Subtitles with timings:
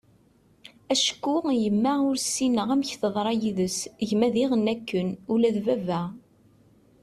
[0.93, 3.77] acku yemma ur ssineγ amek teḍṛa yid-s,
[4.07, 6.01] gma diγen akken, ula d baba